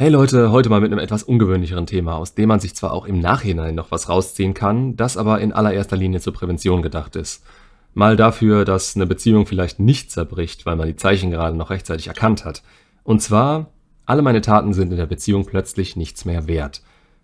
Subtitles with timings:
[0.00, 3.04] Hey Leute, heute mal mit einem etwas ungewöhnlicheren Thema, aus dem man sich zwar auch
[3.04, 7.44] im Nachhinein noch was rausziehen kann, das aber in allererster Linie zur Prävention gedacht ist.
[7.94, 12.06] Mal dafür, dass eine Beziehung vielleicht nicht zerbricht, weil man die Zeichen gerade noch rechtzeitig
[12.06, 12.62] erkannt hat.
[13.02, 13.72] Und zwar,
[14.06, 16.80] alle meine Taten sind in der Beziehung plötzlich nichts mehr wert.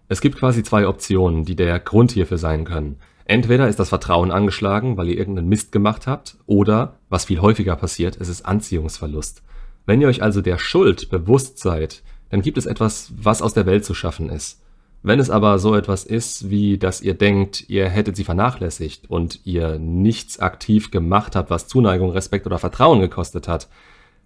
[0.09, 2.97] Es gibt quasi zwei Optionen, die der Grund hierfür sein können.
[3.25, 7.77] Entweder ist das Vertrauen angeschlagen, weil ihr irgendeinen Mist gemacht habt, oder, was viel häufiger
[7.77, 9.45] passiert, es ist Anziehungsverlust.
[9.87, 12.03] Wenn ihr euch also der Schuld bewusst seid,
[12.35, 14.61] dann gibt es etwas, was aus der Welt zu schaffen ist.
[15.05, 19.39] Wenn es aber so etwas ist, wie dass ihr denkt, ihr hättet sie vernachlässigt und
[19.47, 23.69] ihr nichts aktiv gemacht habt, was Zuneigung, Respekt oder Vertrauen gekostet hat,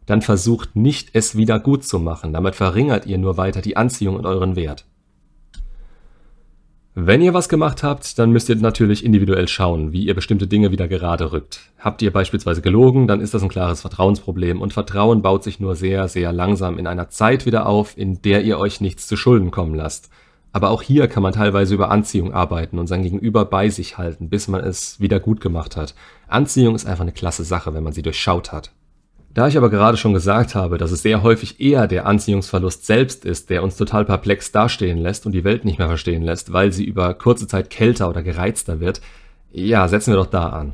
[0.06, 2.32] dann versucht nicht, es wieder gut zu machen.
[2.32, 4.86] Damit verringert ihr nur weiter die Anziehung und euren Wert.
[7.00, 10.72] Wenn ihr was gemacht habt, dann müsst ihr natürlich individuell schauen, wie ihr bestimmte Dinge
[10.72, 11.60] wieder gerade rückt.
[11.78, 15.76] Habt ihr beispielsweise gelogen, dann ist das ein klares Vertrauensproblem und Vertrauen baut sich nur
[15.76, 19.52] sehr, sehr langsam in einer Zeit wieder auf, in der ihr euch nichts zu Schulden
[19.52, 20.10] kommen lasst.
[20.50, 24.28] Aber auch hier kann man teilweise über Anziehung arbeiten und sein Gegenüber bei sich halten,
[24.28, 25.94] bis man es wieder gut gemacht hat.
[26.26, 28.72] Anziehung ist einfach eine klasse Sache, wenn man sie durchschaut hat.
[29.38, 33.24] Da ich aber gerade schon gesagt habe, dass es sehr häufig eher der Anziehungsverlust selbst
[33.24, 36.72] ist, der uns total perplex dastehen lässt und die Welt nicht mehr verstehen lässt, weil
[36.72, 39.00] sie über kurze Zeit kälter oder gereizter wird,
[39.52, 40.72] ja, setzen wir doch da an.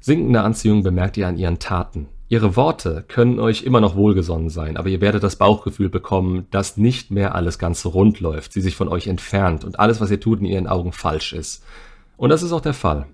[0.00, 2.08] Sinkende Anziehung bemerkt ihr an ihren Taten.
[2.28, 6.76] Ihre Worte können euch immer noch wohlgesonnen sein, aber ihr werdet das Bauchgefühl bekommen, dass
[6.76, 10.18] nicht mehr alles ganz rund läuft, sie sich von euch entfernt und alles, was ihr
[10.18, 11.62] tut, in ihren Augen falsch ist.
[12.16, 13.06] Und das ist auch der Fall.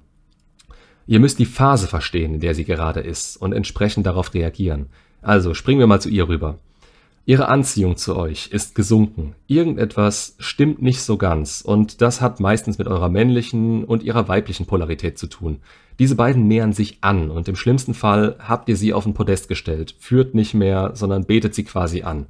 [1.11, 4.87] Ihr müsst die Phase verstehen, in der sie gerade ist und entsprechend darauf reagieren.
[5.23, 6.61] Also springen wir mal zu ihr rüber.
[7.27, 9.35] Ihre Anziehung zu euch ist gesunken.
[9.49, 14.67] Irgendetwas stimmt nicht so ganz und das hat meistens mit eurer männlichen und ihrer weiblichen
[14.67, 15.59] Polarität zu tun.
[15.99, 19.49] Diese beiden nähern sich an und im schlimmsten Fall habt ihr sie auf ein Podest
[19.49, 22.27] gestellt, führt nicht mehr, sondern betet sie quasi an.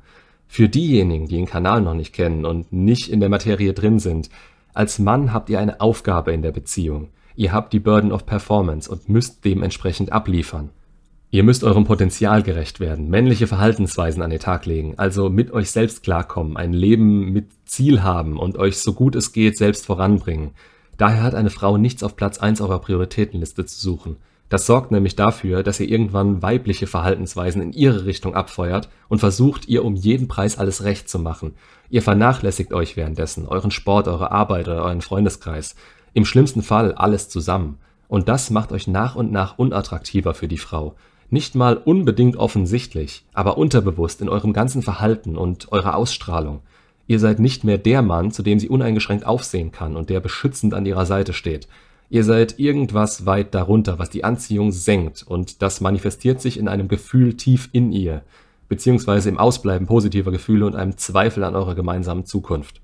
[0.49, 4.31] Für diejenigen, die den Kanal noch nicht kennen und nicht in der Materie drin sind,
[4.73, 7.11] als Mann habt ihr eine Aufgabe in der Beziehung.
[7.41, 10.69] Ihr habt die Burden of Performance und müsst dementsprechend abliefern.
[11.31, 15.71] Ihr müsst eurem Potenzial gerecht werden, männliche Verhaltensweisen an den Tag legen, also mit euch
[15.71, 20.51] selbst klarkommen, ein Leben mit Ziel haben und euch so gut es geht selbst voranbringen.
[20.99, 24.17] Daher hat eine Frau nichts auf Platz 1 eurer Prioritätenliste zu suchen.
[24.51, 29.67] Das sorgt nämlich dafür, dass ihr irgendwann weibliche Verhaltensweisen in ihre Richtung abfeuert und versucht,
[29.67, 31.55] ihr um jeden Preis alles recht zu machen.
[31.89, 35.75] Ihr vernachlässigt euch währenddessen, euren Sport, eure Arbeit oder euren Freundeskreis.
[36.13, 37.79] Im schlimmsten Fall alles zusammen.
[38.09, 40.95] Und das macht euch nach und nach unattraktiver für die Frau.
[41.31, 46.61] Nicht mal unbedingt offensichtlich, aber unterbewusst in eurem ganzen Verhalten und eurer Ausstrahlung.
[47.07, 50.75] Ihr seid nicht mehr der Mann, zu dem sie uneingeschränkt aufsehen kann und der beschützend
[50.75, 51.69] an ihrer Seite steht.
[52.09, 56.89] Ihr seid irgendwas weit darunter, was die Anziehung senkt und das manifestiert sich in einem
[56.89, 58.23] Gefühl tief in ihr,
[58.69, 62.81] beziehungsweise im Ausbleiben positiver Gefühle und einem Zweifel an eurer gemeinsamen Zukunft.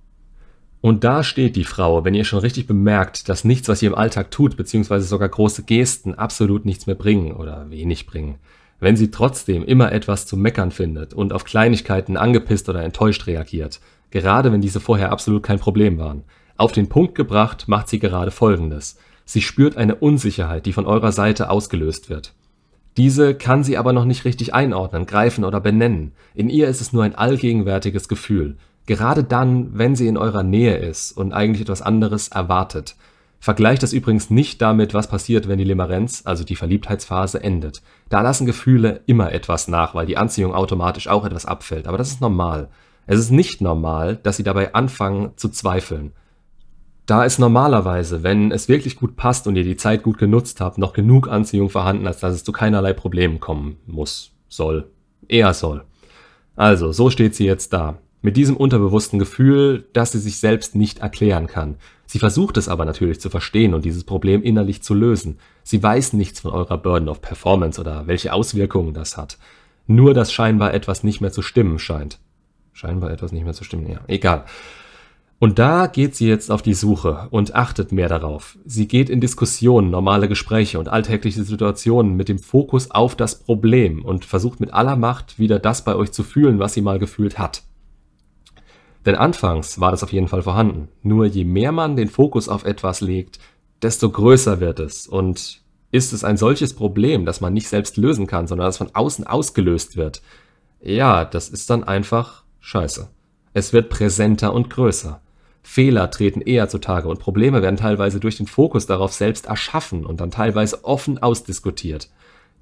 [0.81, 3.95] Und da steht die Frau, wenn ihr schon richtig bemerkt, dass nichts, was ihr im
[3.95, 8.37] Alltag tut, beziehungsweise sogar große Gesten absolut nichts mehr bringen oder wenig bringen.
[8.79, 13.81] Wenn sie trotzdem immer etwas zu meckern findet und auf Kleinigkeiten angepisst oder enttäuscht reagiert,
[14.11, 16.25] gerade wenn diese vorher absolut kein Problem waren.
[16.59, 18.99] Auf den Punkt gebracht macht sie gerade Folgendes.
[19.25, 22.33] Sie spürt eine Unsicherheit, die von eurer Seite ausgelöst wird.
[22.97, 26.13] Diese kann sie aber noch nicht richtig einordnen, greifen oder benennen.
[26.35, 28.57] In ihr ist es nur ein allgegenwärtiges Gefühl.
[28.87, 32.97] Gerade dann, wenn sie in eurer Nähe ist und eigentlich etwas anderes erwartet.
[33.41, 37.83] Vergleicht das übrigens nicht damit, was passiert, wenn die Limerenz, also die Verliebtheitsphase, endet.
[38.09, 41.87] Da lassen Gefühle immer etwas nach, weil die Anziehung automatisch auch etwas abfällt.
[41.87, 42.69] Aber das ist normal.
[43.07, 46.13] Es ist nicht normal, dass sie dabei anfangen zu zweifeln.
[47.07, 50.77] Da ist normalerweise, wenn es wirklich gut passt und ihr die Zeit gut genutzt habt,
[50.77, 54.91] noch genug Anziehung vorhanden, als dass es zu keinerlei Problemen kommen muss, soll,
[55.29, 55.85] eher soll.
[56.57, 57.99] Also, so steht sie jetzt da.
[58.23, 61.77] Mit diesem unterbewussten Gefühl, dass sie sich selbst nicht erklären kann.
[62.07, 65.39] Sie versucht es aber natürlich zu verstehen und dieses Problem innerlich zu lösen.
[65.63, 69.39] Sie weiß nichts von eurer Burden of Performance oder welche Auswirkungen das hat.
[69.87, 72.19] Nur, dass scheinbar etwas nicht mehr zu stimmen scheint.
[72.73, 74.45] Scheinbar etwas nicht mehr zu stimmen, ja, egal.
[75.39, 78.57] Und da geht sie jetzt auf die Suche und achtet mehr darauf.
[78.65, 84.03] Sie geht in Diskussionen, normale Gespräche und alltägliche Situationen mit dem Fokus auf das Problem
[84.03, 87.39] und versucht mit aller Macht wieder das bei euch zu fühlen, was sie mal gefühlt
[87.39, 87.65] hat.
[89.07, 90.89] Denn anfangs war das auf jeden Fall vorhanden.
[91.03, 93.39] Nur je mehr man den Fokus auf etwas legt,
[93.81, 95.07] desto größer wird es.
[95.07, 95.63] Und
[95.93, 99.27] ist es ein solches Problem, das man nicht selbst lösen kann, sondern das von außen
[99.27, 100.23] ausgelöst wird,
[100.81, 103.09] ja, das ist dann einfach scheiße.
[103.55, 105.21] Es wird präsenter und größer.
[105.63, 110.21] Fehler treten eher zutage und Probleme werden teilweise durch den Fokus darauf selbst erschaffen und
[110.21, 112.11] dann teilweise offen ausdiskutiert.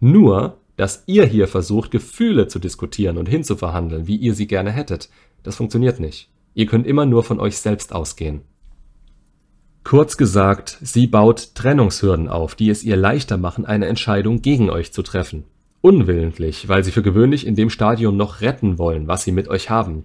[0.01, 5.09] Nur, dass ihr hier versucht, Gefühle zu diskutieren und hinzuverhandeln, wie ihr sie gerne hättet,
[5.43, 6.31] Das funktioniert nicht.
[6.55, 8.43] Ihr könnt immer nur von euch selbst ausgehen.
[9.83, 14.93] Kurz gesagt, sie baut Trennungshürden auf, die es ihr leichter machen, eine Entscheidung gegen euch
[14.93, 15.45] zu treffen.
[15.83, 19.69] Unwillentlich, weil sie für gewöhnlich in dem Stadium noch retten wollen, was sie mit euch
[19.69, 20.05] haben.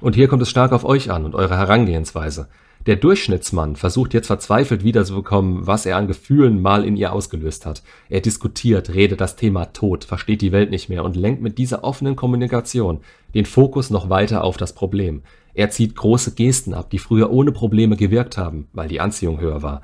[0.00, 2.48] Und hier kommt es stark auf euch an und eure Herangehensweise.
[2.86, 7.82] Der Durchschnittsmann versucht jetzt verzweifelt wiederzubekommen, was er an Gefühlen mal in ihr ausgelöst hat.
[8.08, 11.84] Er diskutiert, redet das Thema tot, versteht die Welt nicht mehr und lenkt mit dieser
[11.84, 13.00] offenen Kommunikation
[13.34, 15.22] den Fokus noch weiter auf das Problem.
[15.58, 19.60] Er zieht große Gesten ab, die früher ohne Probleme gewirkt haben, weil die Anziehung höher
[19.60, 19.82] war.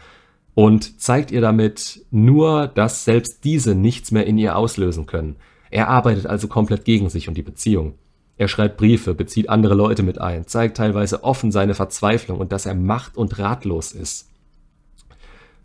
[0.54, 5.34] Und zeigt ihr damit nur, dass selbst diese nichts mehr in ihr auslösen können.
[5.72, 7.94] Er arbeitet also komplett gegen sich und die Beziehung.
[8.36, 12.66] Er schreibt Briefe, bezieht andere Leute mit ein, zeigt teilweise offen seine Verzweiflung und dass
[12.66, 14.30] er macht- und ratlos ist.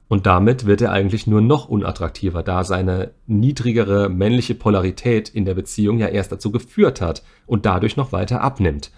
[0.07, 5.53] Und damit wird er eigentlich nur noch unattraktiver, da seine niedrigere männliche Polarität in der
[5.53, 8.89] Beziehung ja erst dazu geführt hat und dadurch noch weiter abnimmt.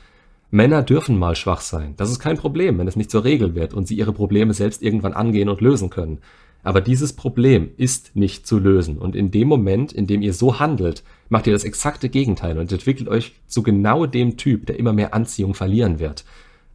[0.51, 1.93] Männer dürfen mal schwach sein.
[1.95, 4.83] Das ist kein Problem, wenn es nicht zur Regel wird und sie ihre Probleme selbst
[4.83, 6.19] irgendwann angehen und lösen können.
[6.61, 8.97] Aber dieses Problem ist nicht zu lösen.
[8.97, 12.71] Und in dem Moment, in dem ihr so handelt, macht ihr das exakte Gegenteil und
[12.71, 16.25] entwickelt euch zu genau dem Typ, der immer mehr Anziehung verlieren wird.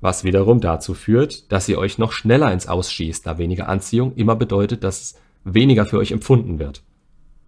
[0.00, 4.37] Was wiederum dazu führt, dass ihr euch noch schneller ins Ausschießt, da weniger Anziehung immer
[4.37, 6.82] bedeutet, dass weniger für euch empfunden wird.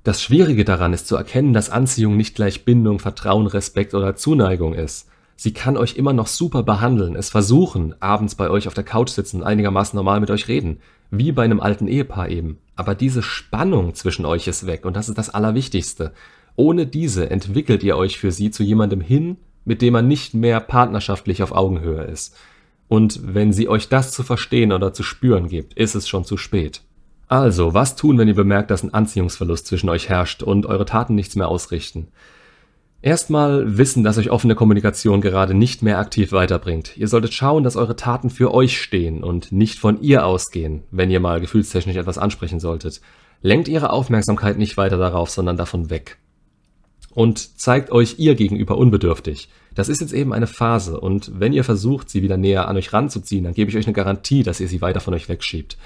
[0.05, 4.75] Das Schwierige daran ist zu erkennen, dass Anziehung nicht gleich Bindung, Vertrauen, Respekt oder Zuneigung
[4.75, 5.09] ist.
[5.41, 9.11] Sie kann euch immer noch super behandeln, es versuchen, abends bei euch auf der Couch
[9.11, 10.81] sitzen einigermaßen normal mit euch reden.
[11.13, 12.59] Wie bei einem alten Ehepaar eben.
[12.75, 16.13] Aber diese Spannung zwischen euch ist weg und das ist das Allerwichtigste.
[16.57, 20.59] Ohne diese entwickelt ihr euch für sie zu jemandem hin, mit dem man nicht mehr
[20.59, 22.37] partnerschaftlich auf Augenhöhe ist.
[22.89, 26.37] Und wenn sie euch das zu verstehen oder zu spüren gibt, ist es schon zu
[26.37, 26.83] spät.
[27.29, 31.15] Also, was tun, wenn ihr bemerkt, dass ein Anziehungsverlust zwischen euch herrscht und eure Taten
[31.15, 32.09] nichts mehr ausrichten?
[33.01, 36.97] Erstmal wissen, dass euch offene Kommunikation gerade nicht mehr aktiv weiterbringt.
[36.97, 41.11] Ihr solltet schauen, dass eure Taten für euch stehen und nicht von ihr ausgehen, wenn
[41.11, 43.01] ihr mal gefühlstechnisch etwas ansprechen solltet.
[43.41, 46.19] Lenkt ihre Aufmerksamkeit nicht weiter darauf, sondern davon weg.
[47.15, 49.49] Und zeigt euch ihr gegenüber unbedürftig.
[49.77, 52.93] Das ist jetzt eben eine Phase und wenn ihr versucht, sie wieder näher an euch
[52.93, 55.77] ranzuziehen, dann gebe ich euch eine Garantie, dass ihr sie weiter von euch wegschiebt.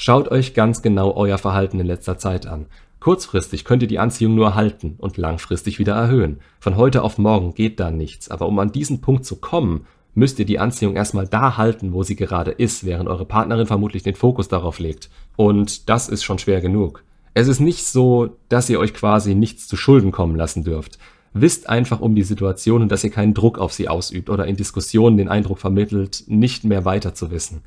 [0.00, 2.66] Schaut euch ganz genau euer Verhalten in letzter Zeit an.
[3.00, 6.38] Kurzfristig könnt ihr die Anziehung nur halten und langfristig wieder erhöhen.
[6.60, 10.38] Von heute auf morgen geht da nichts, aber um an diesen Punkt zu kommen, müsst
[10.38, 14.14] ihr die Anziehung erstmal da halten, wo sie gerade ist, während eure Partnerin vermutlich den
[14.14, 15.10] Fokus darauf legt.
[15.34, 17.02] Und das ist schon schwer genug.
[17.34, 21.00] Es ist nicht so, dass ihr euch quasi nichts zu Schulden kommen lassen dürft.
[21.32, 24.56] Wisst einfach um die Situation und dass ihr keinen Druck auf sie ausübt oder in
[24.56, 27.62] Diskussionen den Eindruck vermittelt, nicht mehr weiter zu wissen.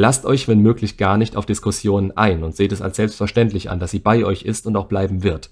[0.00, 3.80] Lasst euch, wenn möglich, gar nicht auf Diskussionen ein und seht es als selbstverständlich an,
[3.80, 5.50] dass sie bei euch ist und auch bleiben wird.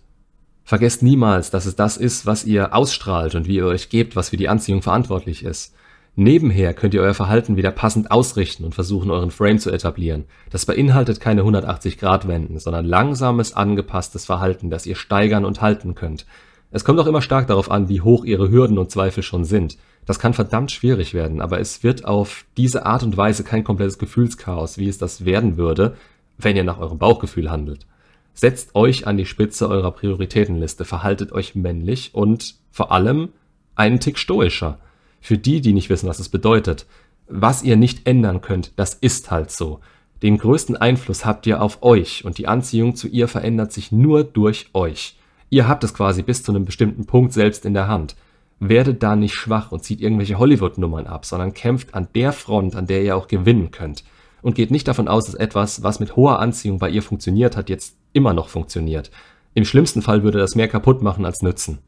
[0.62, 4.28] Vergesst niemals, dass es das ist, was ihr ausstrahlt und wie ihr euch gebt, was
[4.28, 5.74] für die Anziehung verantwortlich ist.
[6.14, 10.26] Nebenher könnt ihr euer Verhalten wieder passend ausrichten und versuchen, euren Frame zu etablieren.
[10.50, 16.24] Das beinhaltet keine 180-Grad-Wenden, sondern langsames, angepasstes Verhalten, das ihr steigern und halten könnt.
[16.70, 19.78] Es kommt auch immer stark darauf an, wie hoch ihre Hürden und Zweifel schon sind.
[20.04, 23.98] Das kann verdammt schwierig werden, aber es wird auf diese Art und Weise kein komplettes
[23.98, 25.96] Gefühlschaos, wie es das werden würde,
[26.38, 27.86] wenn ihr nach eurem Bauchgefühl handelt.
[28.34, 33.30] Setzt euch an die Spitze eurer Prioritätenliste, verhaltet euch männlich und vor allem
[33.74, 34.78] einen Tick stoischer.
[35.20, 36.86] Für die, die nicht wissen, was es bedeutet.
[37.28, 39.80] Was ihr nicht ändern könnt, das ist halt so.
[40.22, 44.22] Den größten Einfluss habt ihr auf euch und die Anziehung zu ihr verändert sich nur
[44.22, 45.16] durch euch.
[45.48, 48.16] Ihr habt es quasi bis zu einem bestimmten Punkt selbst in der Hand.
[48.58, 52.86] Werdet da nicht schwach und zieht irgendwelche Hollywood-Nummern ab, sondern kämpft an der Front, an
[52.86, 54.04] der ihr auch gewinnen könnt.
[54.42, 57.68] Und geht nicht davon aus, dass etwas, was mit hoher Anziehung bei ihr funktioniert hat,
[57.68, 59.10] jetzt immer noch funktioniert.
[59.54, 61.78] Im schlimmsten Fall würde das mehr kaputt machen als nützen.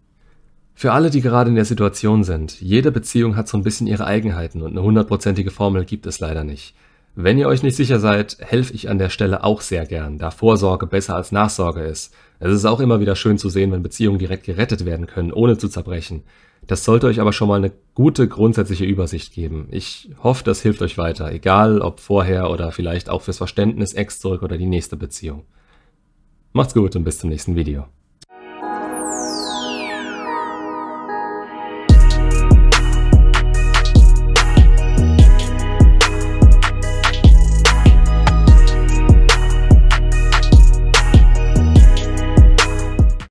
[0.74, 4.06] Für alle, die gerade in der Situation sind, jede Beziehung hat so ein bisschen ihre
[4.06, 6.74] Eigenheiten und eine hundertprozentige Formel gibt es leider nicht.
[7.20, 10.30] Wenn ihr euch nicht sicher seid, helfe ich an der Stelle auch sehr gern, da
[10.30, 12.14] Vorsorge besser als Nachsorge ist.
[12.38, 15.58] Es ist auch immer wieder schön zu sehen, wenn Beziehungen direkt gerettet werden können, ohne
[15.58, 16.22] zu zerbrechen.
[16.68, 19.66] Das sollte euch aber schon mal eine gute grundsätzliche Übersicht geben.
[19.72, 24.20] Ich hoffe, das hilft euch weiter, egal ob vorher oder vielleicht auch fürs Verständnis Ex
[24.20, 25.42] zurück oder die nächste Beziehung.
[26.52, 27.88] Macht's gut und bis zum nächsten Video.